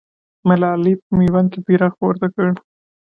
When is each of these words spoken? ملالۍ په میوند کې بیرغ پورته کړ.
ملالۍ 0.47 0.93
په 1.01 1.09
میوند 1.17 1.47
کې 1.51 1.59
بیرغ 1.65 1.91
پورته 1.99 2.27
کړ. 2.35 2.47